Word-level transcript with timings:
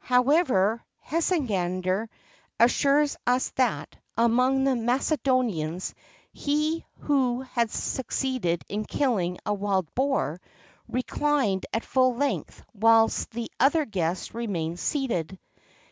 [XXXII 0.00 0.24
45] 0.24 0.26
However, 0.26 0.84
Hegesander 1.06 2.08
assures 2.58 3.16
us 3.28 3.50
that, 3.50 3.94
among 4.18 4.64
the 4.64 4.74
Macedonians, 4.74 5.94
he 6.32 6.84
who 6.98 7.42
had 7.42 7.70
succeeded 7.70 8.64
in 8.68 8.86
killing 8.86 9.38
a 9.46 9.54
wild 9.54 9.86
boar, 9.94 10.40
reclined 10.88 11.64
at 11.72 11.84
full 11.84 12.16
length, 12.16 12.60
whilst 12.74 13.30
the 13.30 13.48
other 13.60 13.84
guests 13.84 14.34
remained 14.34 14.80
seated. 14.80 15.38